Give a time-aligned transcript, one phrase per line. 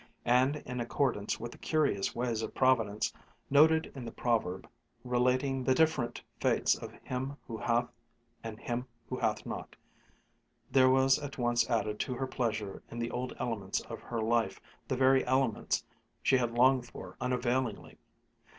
[0.25, 3.13] And in accordance with the curious ways of Providence,
[3.51, 4.67] noted in the proverb
[5.03, 7.87] relating the different fates of him who hath
[8.43, 9.75] and him who hath not,
[10.71, 14.59] there was at once added to her pleasure in the old elements of her life
[14.87, 15.85] the very elements
[16.23, 17.99] she had longed for unavailingly.